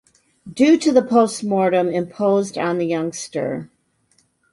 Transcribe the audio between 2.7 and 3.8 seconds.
the youngster.